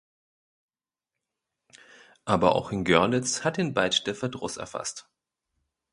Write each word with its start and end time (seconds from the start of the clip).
Aber 2.25 2.55
auch 2.55 2.71
in 2.71 2.85
Görlitz 2.85 3.43
hat 3.43 3.59
ihn 3.59 3.75
bald 3.75 4.07
der 4.07 4.15
Verdruss 4.15 4.57
erfasst. 4.57 5.07